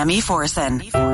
[0.00, 1.09] Sammy Forson.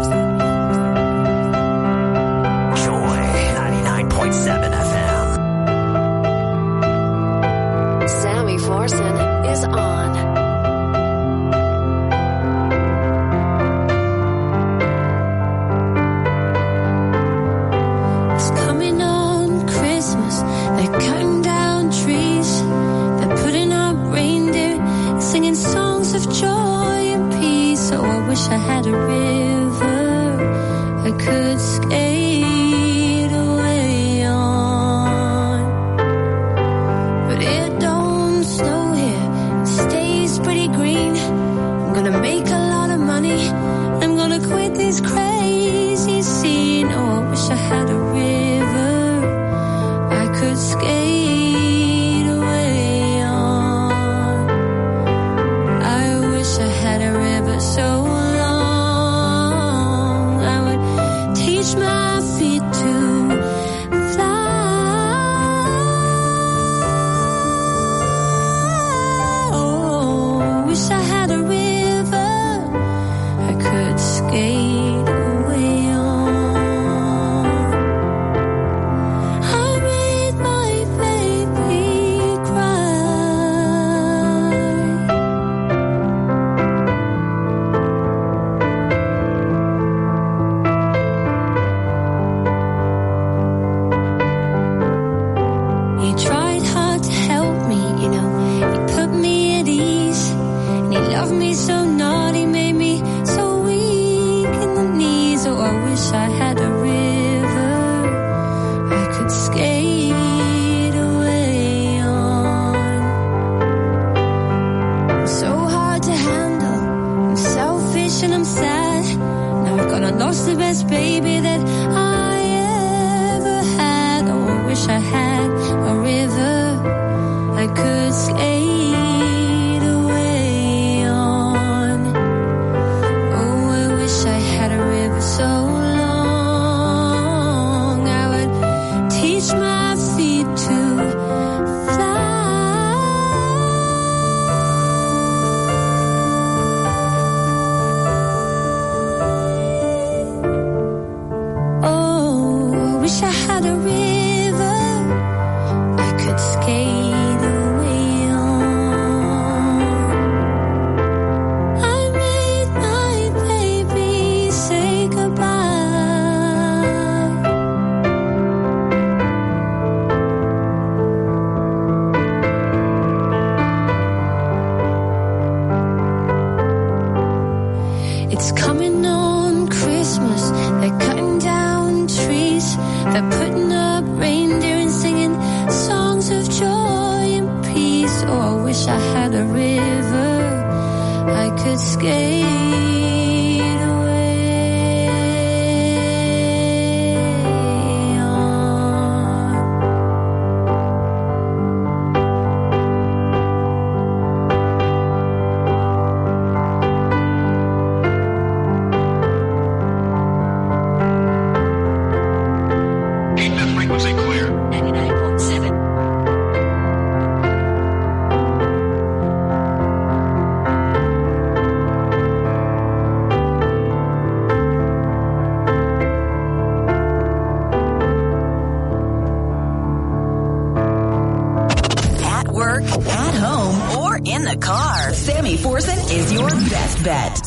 [236.16, 237.45] Is your best bet.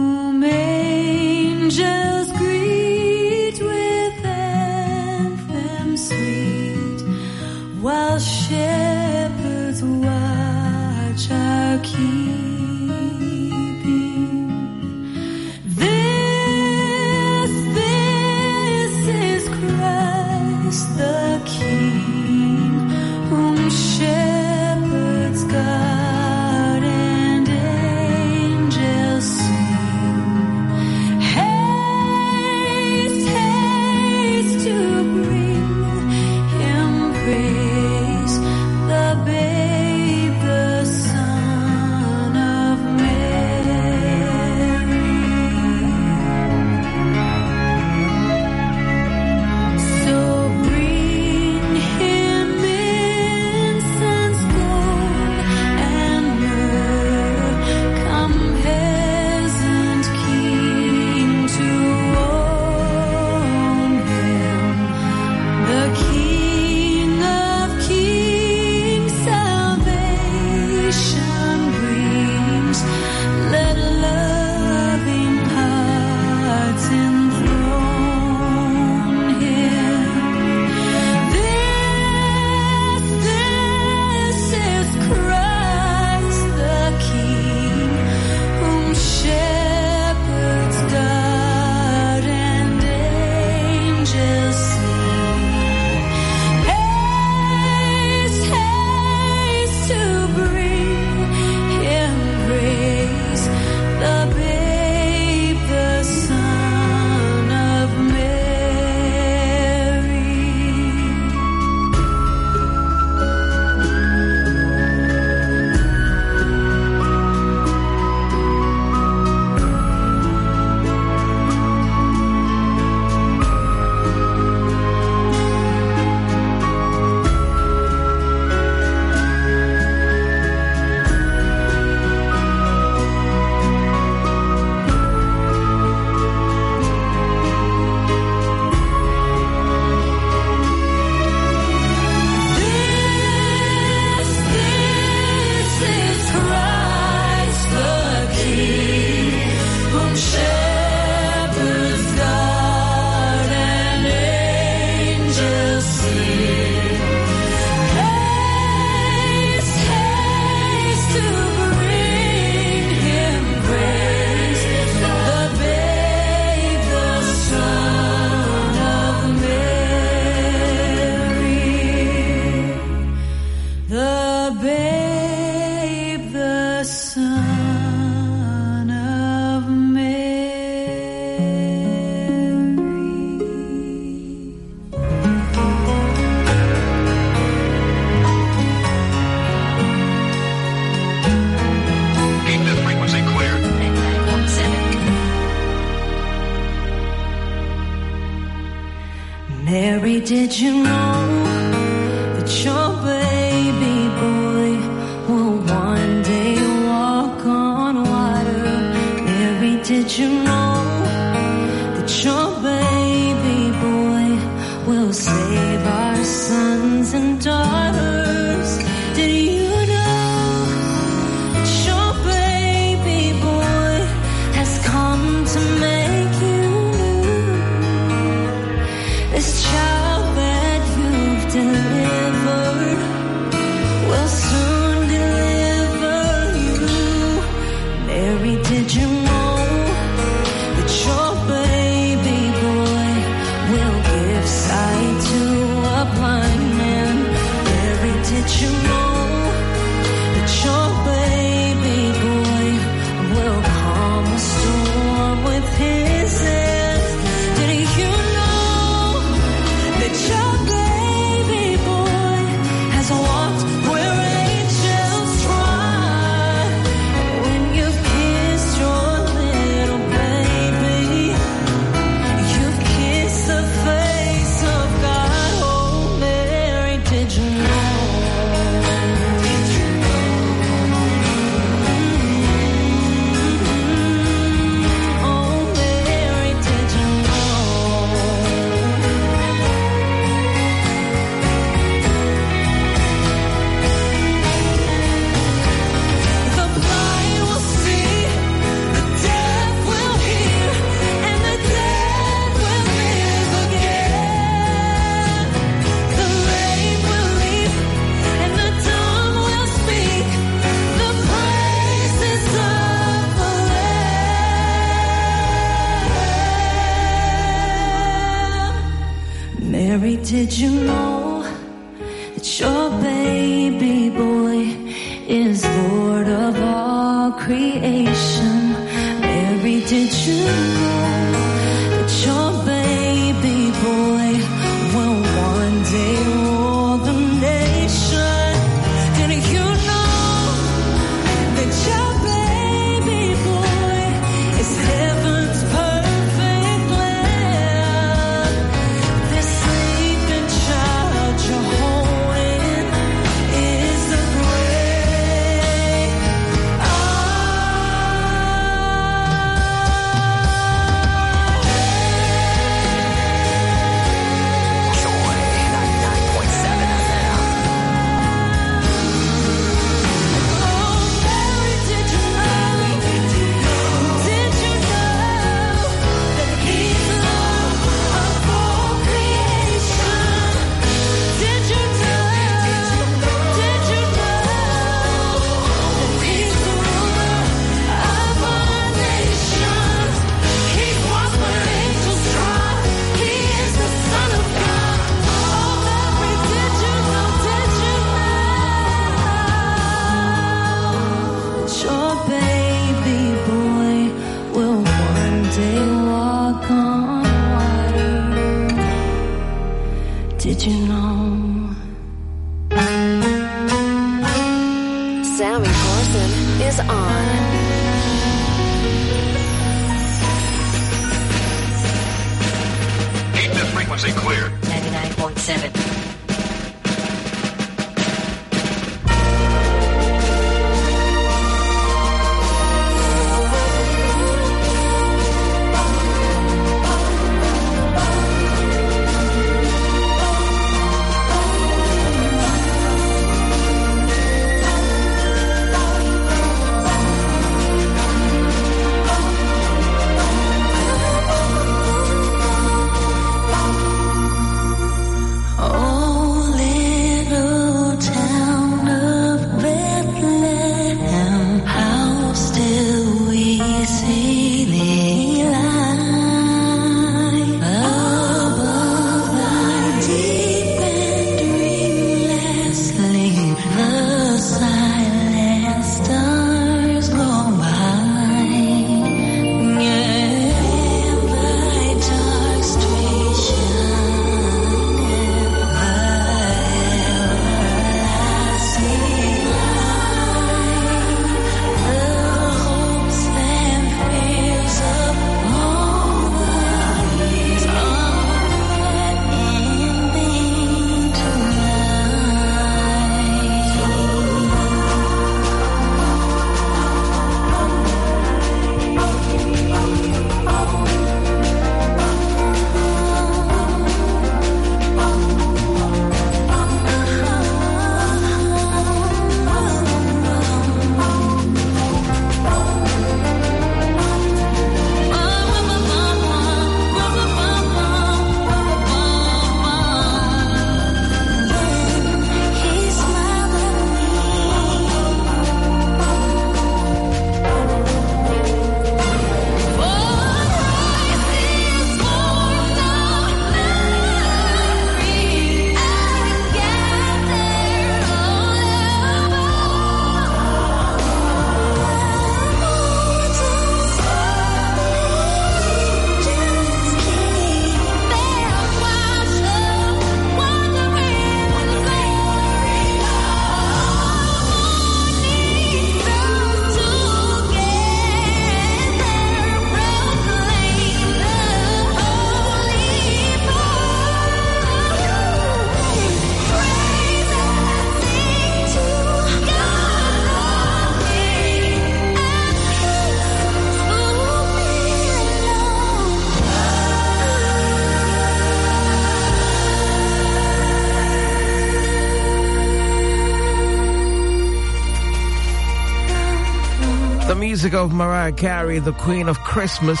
[597.78, 600.00] of Mariah Carey, the Queen of Christmas,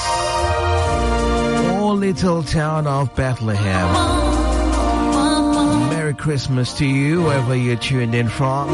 [1.70, 3.88] or Little Town of Bethlehem.
[5.88, 8.68] Merry Christmas to you, wherever you're tuned in from.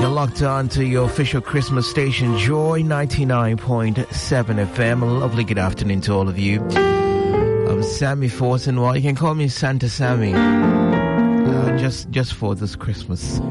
[0.00, 5.02] You're locked on to your official Christmas station, Joy 99.7 FM.
[5.02, 6.60] A lovely good afternoon to all of you.
[6.60, 8.80] I'm Sammy Forson.
[8.80, 10.34] Well, you can call me Santa Sammy.
[10.34, 13.38] Uh, just, just for this Christmas.
[13.38, 13.44] boy,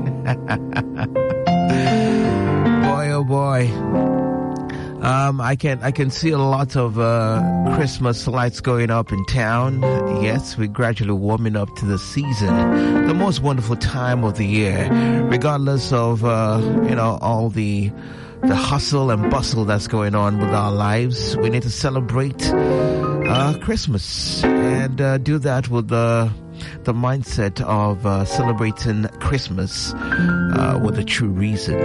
[3.11, 4.26] oh boy.
[5.07, 7.41] Um, I can I can see a lot of uh,
[7.75, 9.81] Christmas lights going up in town.
[10.21, 14.89] Yes, we're gradually warming up to the season, the most wonderful time of the year,
[15.31, 17.89] regardless of uh, you know all the
[18.41, 21.37] the hustle and bustle that's going on with our lives.
[21.37, 26.29] We need to celebrate uh, Christmas and uh, do that with the
[26.83, 31.77] the mindset of uh, celebrating Christmas uh, with a true reason.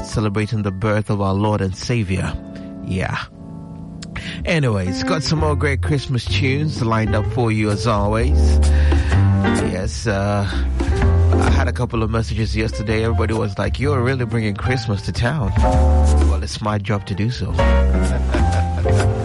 [0.00, 2.32] That's celebrating the birth of our Lord and Savior.
[2.86, 3.22] Yeah.
[4.46, 8.38] Anyways, got some more great Christmas tunes lined up for you as always.
[9.68, 13.04] Yes, uh, I had a couple of messages yesterday.
[13.04, 15.52] Everybody was like, You're really bringing Christmas to town.
[15.58, 17.52] Well, it's my job to do so.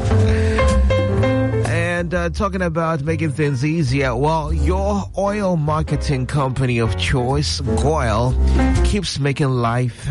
[1.68, 8.36] And uh, talking about making things easier, well, your oil marketing company of choice, GOIL,
[8.84, 10.06] keeps making life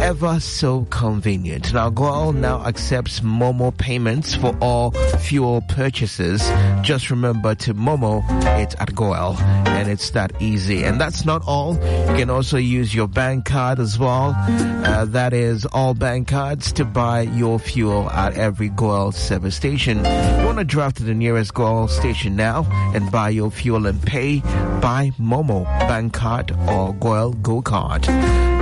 [0.00, 1.72] ever so convenient.
[1.72, 6.48] Now, GOIL now accepts Momo payments for all fuel purchases.
[6.82, 8.22] Just remember to Momo
[8.60, 10.84] it at GOIL, and it's that easy.
[10.84, 11.74] And that's not all.
[11.74, 14.34] You can also use your bank card as well.
[14.36, 19.98] Uh, that is all bank cards to buy your fuel at every GOIL service station.
[19.98, 24.02] You want to drive to the nearest GOIL station now and buy your fuel and
[24.02, 24.40] pay
[24.80, 28.06] by Momo bank card or GOIL Go card.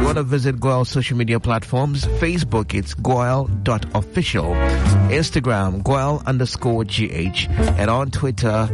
[0.05, 2.05] You want to visit GOIL social media platforms?
[2.21, 4.45] Facebook, it's goil.official.
[5.09, 7.49] Instagram, GOIL underscore GH.
[7.49, 8.69] And on Twitter,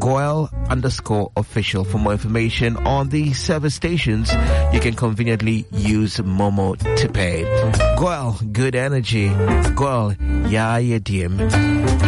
[0.00, 1.84] GOIL underscore official.
[1.84, 4.32] For more information on the service stations,
[4.72, 7.44] you can conveniently use Momo to pay.
[7.96, 9.28] GOIL, good energy.
[9.76, 10.14] GOIL,
[10.48, 11.36] ya yeah, dim.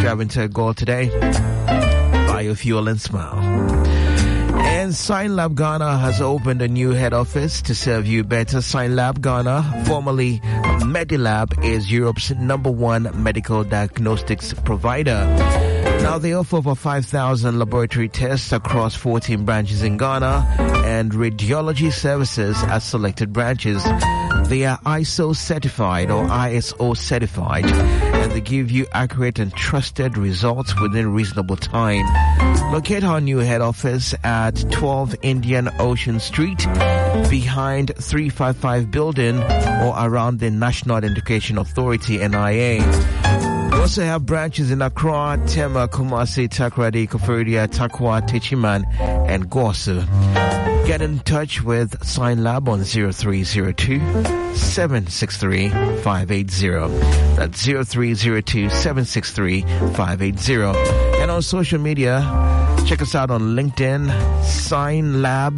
[0.01, 1.07] Driving to GOIL today.
[2.27, 4.08] Buy your fuel and smile.
[4.89, 8.57] And Lab Ghana has opened a new head office to serve you better.
[8.57, 10.39] Synlab Ghana, formerly
[10.81, 15.27] Medlab, is Europe's number one medical diagnostics provider.
[16.01, 22.57] Now they offer over 5,000 laboratory tests across 14 branches in Ghana and radiology services
[22.63, 23.83] at selected branches.
[24.47, 30.79] They are ISO certified or ISO certified and they give you accurate and trusted results
[30.79, 32.05] within reasonable time.
[32.71, 36.59] Locate our new head office at 12 Indian Ocean Street
[37.29, 42.79] behind 355 building or around the National Education Authority NIA.
[43.71, 48.83] We also have branches in Accra, Tema, Kumasi, Takoradi, Koforidua, Tarkwa, Techiman,
[49.27, 50.68] and Gosu.
[50.89, 53.99] Get in touch with Synlab on 0302
[54.55, 56.67] 763 580.
[57.35, 60.63] That's 0302 763 580.
[61.21, 62.21] And on social media,
[62.87, 64.09] check us out on LinkedIn,
[64.41, 65.57] Synlab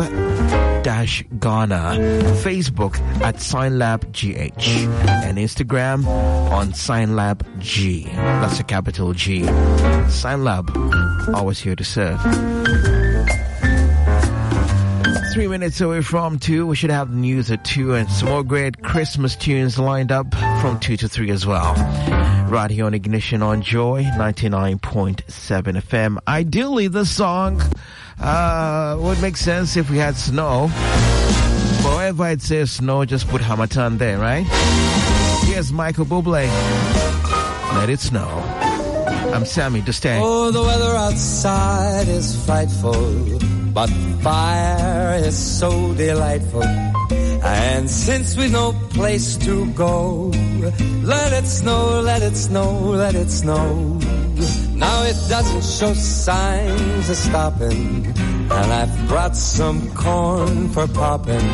[0.83, 1.95] dash Ghana,
[2.43, 4.67] Facebook at Synlab GH,
[5.07, 6.05] and Instagram
[6.51, 8.03] on Synlab G.
[8.03, 9.43] That's a capital G.
[10.11, 13.00] Synlab, always here to serve.
[15.33, 18.43] Three minutes away from two, we should have the news at two and some more
[18.43, 20.29] great Christmas tunes lined up
[20.61, 21.73] from two to three as well.
[22.49, 26.17] Right here on Ignition on Joy 99.7 FM.
[26.27, 27.61] Ideally, this song
[28.19, 30.67] uh, would make sense if we had snow.
[31.81, 34.45] But wherever it says snow, just put Harmattan there, right?
[35.45, 36.45] Here's Michael Bublé.
[37.77, 38.27] Let it snow.
[39.33, 40.21] I'm Sammy Dustang.
[40.21, 42.93] Oh, the weather outside is frightful,
[43.73, 43.89] but
[44.21, 46.63] fire is so delightful.
[47.43, 50.31] And since we've no place to go,
[51.03, 53.99] let it snow, let it snow, let it snow.
[54.75, 61.47] Now it doesn't show signs of stopping, and I've brought some corn for popping.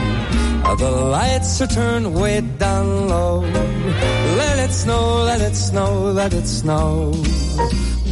[0.77, 3.39] The lights are turned way down low.
[3.39, 7.13] Let it snow, let it snow, let it snow.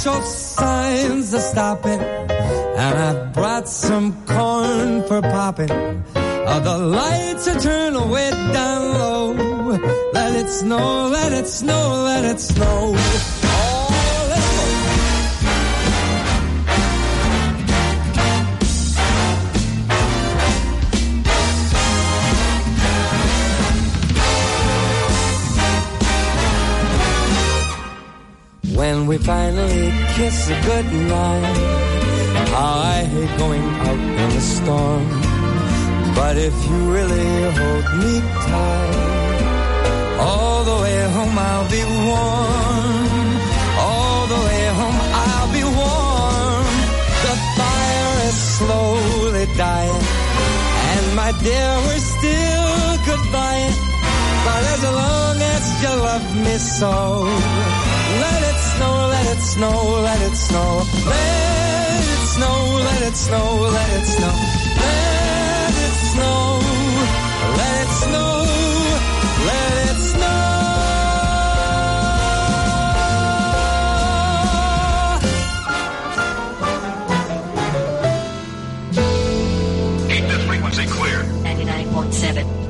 [0.00, 2.00] show signs of stopping.
[2.00, 5.70] And I've brought some corn for popping.
[5.70, 9.32] Uh, the lights are turned way down low.
[10.14, 13.39] Let it snow, let it snow, let it snow.
[29.18, 31.56] Finally kiss goodnight.
[32.52, 35.04] How I hate going out in the storm.
[36.14, 43.28] But if you really hold me tight, all the way home I'll be warm.
[43.86, 46.66] All the way home I'll be warm.
[47.26, 50.02] The fire is slowly dying.
[50.92, 52.70] And my dear, we're still
[53.06, 53.89] goodbye.
[54.44, 56.94] But as long as you love me so,
[58.22, 59.76] let it snow, let it snow,
[60.06, 60.70] let it snow.
[61.06, 62.56] Let it snow,
[62.88, 64.34] let it snow, let it snow.
[64.80, 66.60] Let it snow,
[67.58, 68.30] let it snow,
[69.48, 70.38] let it snow.
[80.08, 81.24] Keep this frequency clear.
[81.44, 82.69] 99.7.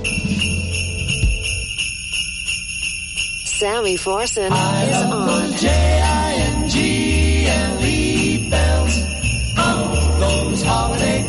[3.61, 5.53] Sammy Forson is on.
[5.59, 6.79] J-I-N-G-L-E
[8.49, 9.03] bells.
[9.59, 11.29] Oh, those holiday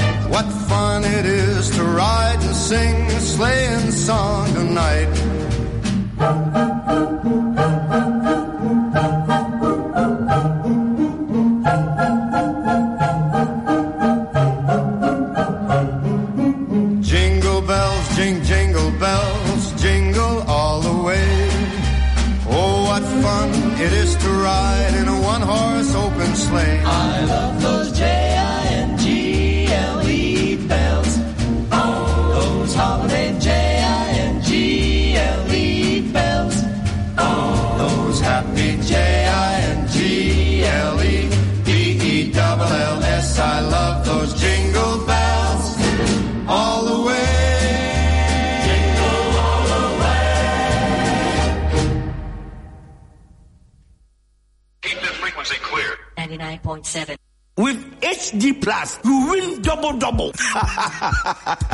[0.31, 5.11] What fun it is to ride and sing a sleighing song tonight.
[56.83, 57.20] 99.7.
[58.31, 60.31] HD Plus, you win double double.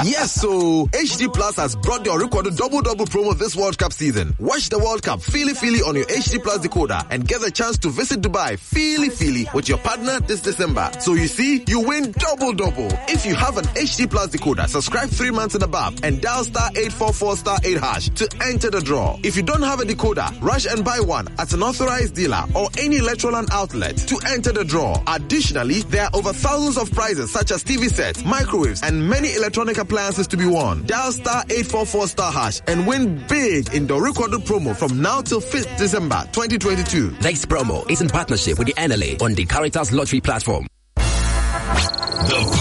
[0.03, 4.35] Yes, so HD Plus has brought your recorded double double promo this World Cup season.
[4.39, 7.77] Watch the World Cup feely feely on your HD Plus decoder and get a chance
[7.79, 10.89] to visit Dubai feely feely with your partner this December.
[10.99, 12.87] So you see, you win double double.
[13.07, 16.69] If you have an HD Plus decoder, subscribe three months and above and dial star
[16.69, 19.19] 844 star 8 hash to enter the draw.
[19.23, 22.69] If you don't have a decoder, rush and buy one at an authorized dealer or
[22.77, 25.01] any Electroland outlet to enter the draw.
[25.07, 29.77] Additionally, there are over thousands of prizes such as TV sets, microwaves, and many electronic
[29.77, 30.85] appliances to be won.
[30.85, 35.41] Dial star 844 star hash and win big in the recorded promo from now till
[35.41, 37.09] 5th December 2022.
[37.19, 40.67] This promo is in partnership with the NLA on the Caritas Lottery platform.
[40.95, 42.56] The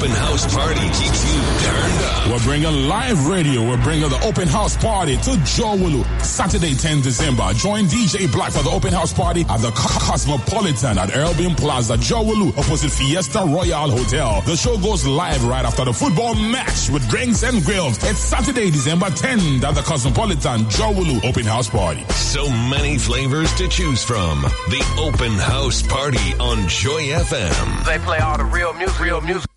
[0.00, 2.28] open house party keeps you turned up.
[2.30, 3.68] We're bringing live radio.
[3.68, 6.22] We're bringing the open house party to Dzorwulu.
[6.22, 7.52] Saturday, 10 December.
[7.52, 12.56] Join DJ Black for the open house party at the Cosmopolitan at Erlbin Plaza, Dzorwulu,
[12.56, 14.40] opposite Fiesta Royale Hotel.
[14.46, 17.98] The show goes live right after the football match with drinks and grills.
[18.02, 22.04] It's Saturday, December 10th at the Cosmopolitan, Dzorwulu open house party.
[22.14, 24.40] So many flavors to choose from.
[24.70, 27.84] The open house party on Joy FM.
[27.84, 29.50] They play all the real music, real music.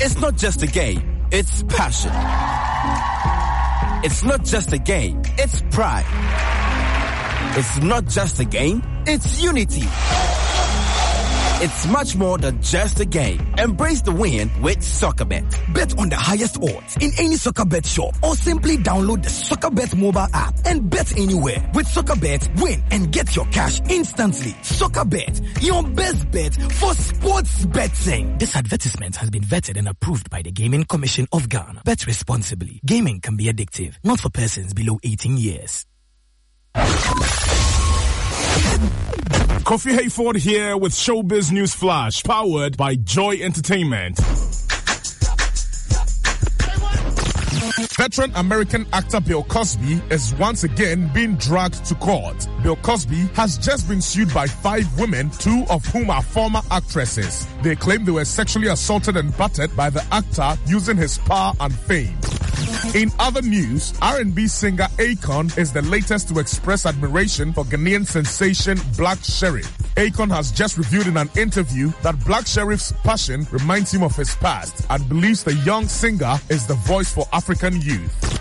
[0.00, 2.12] It's not just a game, it's passion.
[4.04, 6.04] It's not just a game, it's pride.
[7.56, 9.86] It's not just a game, it's unity.
[11.62, 13.40] It's much more than just a game.
[13.58, 15.72] Embrace the win with SoccaBet.
[15.72, 20.26] Bet on the highest odds in any SoccaBet shop or simply download the SoccaBet mobile
[20.34, 21.64] app and bet anywhere.
[21.72, 24.50] With SoccaBet, win and get your cash instantly.
[24.62, 28.36] SoccaBet, your best bet for sports betting.
[28.38, 31.82] This advertisement has been vetted and approved by the Gaming Commission of Ghana.
[31.84, 32.80] Bet responsibly.
[32.84, 35.86] Gaming can be addictive, not for persons below 18 years.
[39.64, 44.18] Kofi Hayford here with Showbiz News Flash, powered by Joy Entertainment.
[47.96, 52.48] Veteran American actor Bill Cosby is once again being dragged to court.
[52.62, 57.46] Bill Cosby has just been sued by five women, two of whom are former actresses.
[57.62, 61.72] They claim they were sexually assaulted and battered by the actor using his power and
[61.72, 62.18] fame.
[62.94, 68.78] In other news, R&B singer Akon is the latest to express admiration for Ghanaian sensation
[68.96, 69.70] Black Sherif.
[69.96, 74.34] Akon has just revealed in an interview that Black Sherif's passion reminds him of his
[74.36, 78.34] past and believes the young singer is the voice for African youth.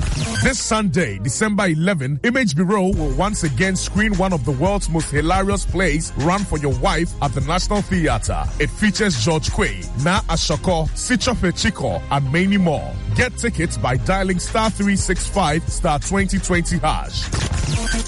[0.44, 5.10] This Sunday, December 11, Image Bureau will once again screen one of the world's most
[5.10, 8.44] hilarious plays, Run for Your Wife, at the National Theatre.
[8.60, 12.94] It features George Quaye, Naa Ashorkor, Sitsofe Tsikor, and many more.
[13.16, 17.30] Get tickets by dialing star 365 star 2020 hash.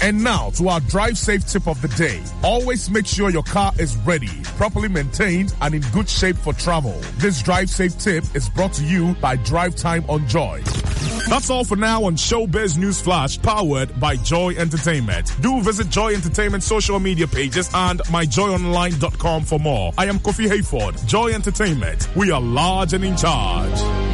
[0.02, 2.22] And now to our drive safe tip of the day.
[2.42, 6.98] Always make sure your car is ready, properly maintained, and in good shape for travel.
[7.16, 10.62] This drive safe tip is brought to you by Drive Time on Joy.
[11.28, 15.32] That's all for now on Showbiz News Flash, powered by Joy Entertainment.
[15.40, 19.92] Do visit Joy Entertainment social media pages and myjoyonline.com for more.
[19.98, 22.08] I am Kofi Hayford, Joy Entertainment.
[22.14, 24.06] We are large and in charge.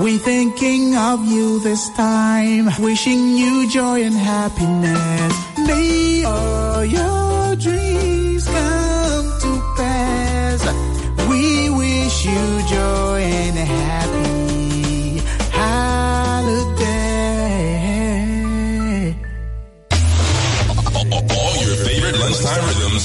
[0.00, 5.58] We thinking of you this time, wishing you joy and happiness.
[5.58, 7.93] May all your dreams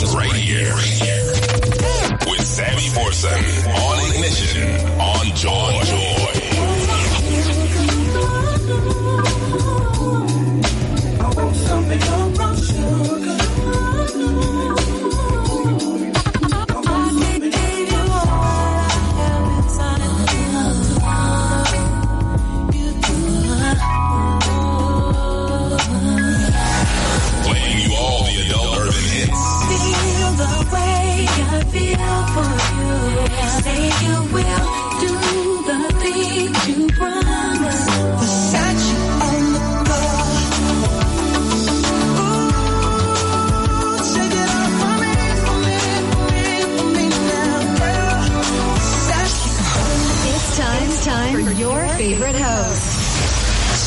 [0.01, 0.73] lunchtime right here.
[2.29, 6.08] With Sammy Forson on Ignition on John Joy.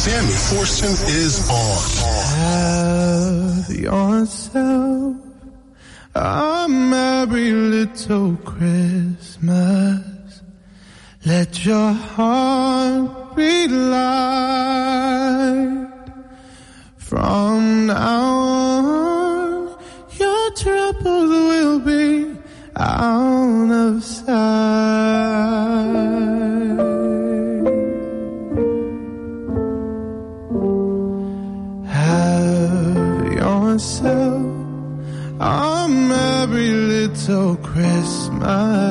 [0.05, 1.79] Sammy Forson is on.
[2.41, 5.17] Have yourself
[6.13, 10.01] a merry little Christmas.
[11.25, 15.07] Let your heart be light.
[16.97, 18.23] From now
[18.99, 19.79] on,
[20.19, 22.37] your troubles will be
[22.75, 25.32] out of sight.
[33.83, 34.47] Yourself
[35.41, 38.82] a merry little Christmas.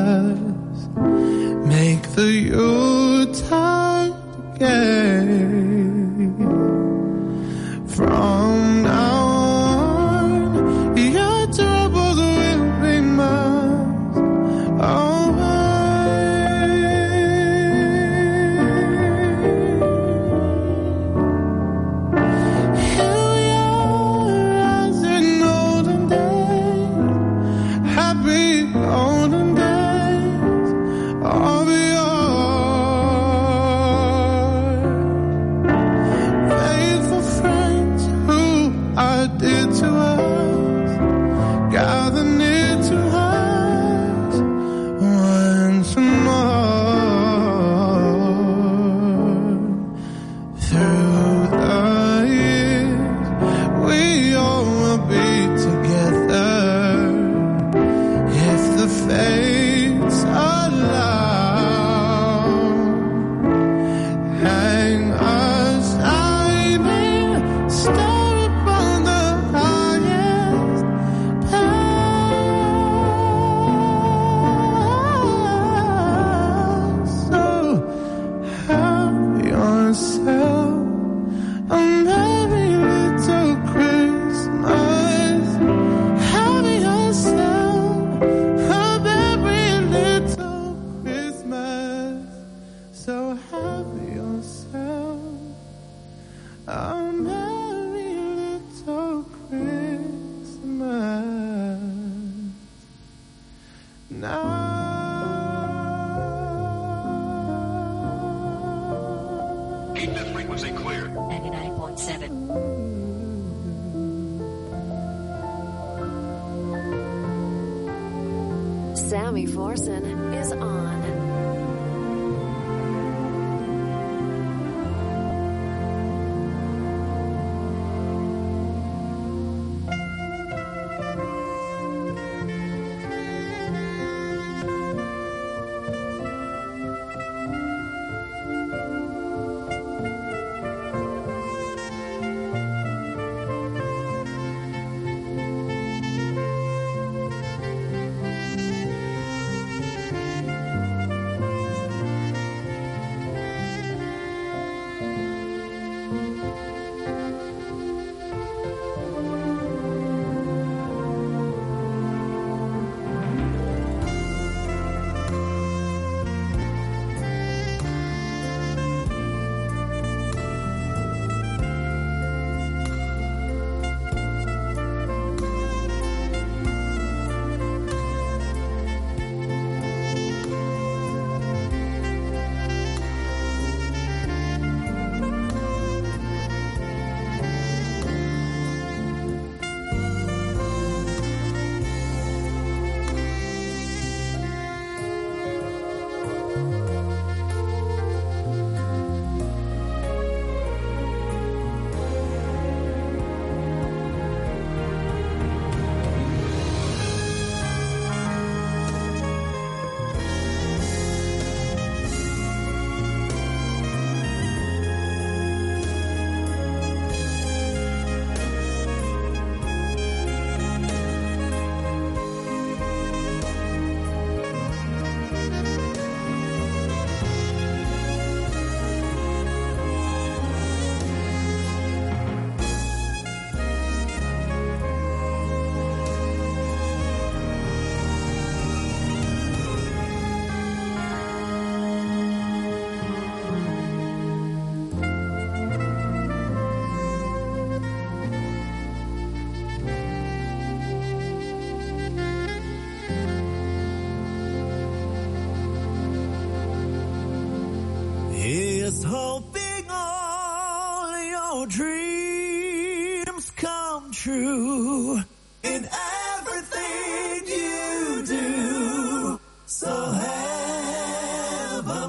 [259.12, 265.20] Hoping all your dreams come true
[265.64, 265.90] in
[266.38, 269.38] everything you do.
[269.66, 272.08] So have a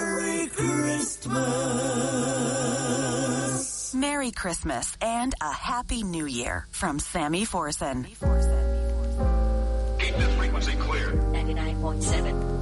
[0.00, 1.44] Merry Christmas.
[3.94, 8.06] Merry Christmas and a Happy New Year from Sammy Forson.
[10.00, 11.12] Keep this frequency clear.
[11.12, 12.61] 99.7.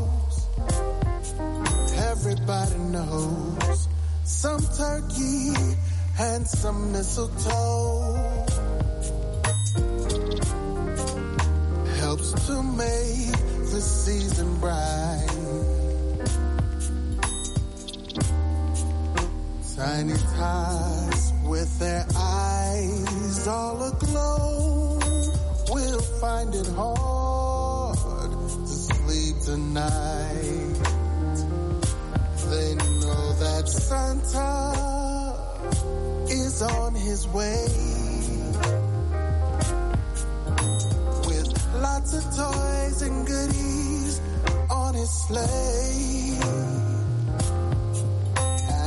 [2.31, 3.89] Everybody knows
[4.23, 5.51] some turkey
[6.17, 8.45] and some mistletoe
[11.99, 13.35] helps to make
[13.71, 15.27] the season bright.
[19.75, 24.99] Tiny tots with their eyes all aglow
[25.69, 30.10] will find it hard to sleep tonight.
[33.91, 35.35] Santa
[36.29, 37.67] is on his way
[41.27, 44.21] with lots of toys and goodies
[44.69, 46.39] on his sleigh.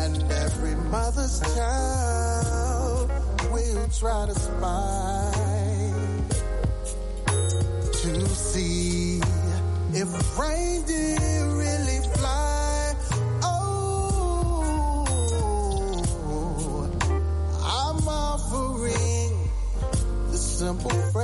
[0.00, 3.10] And every mother's child
[3.52, 5.32] will try to spy
[7.92, 9.20] to see
[9.92, 11.53] if reindeer
[20.80, 21.23] simple phrase.